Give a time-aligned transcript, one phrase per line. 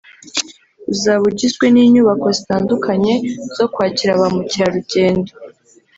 [0.93, 3.13] uzaba ugizwe n’inyubako zitandukanye
[3.55, 5.31] zo kwakira ba mukerarugendo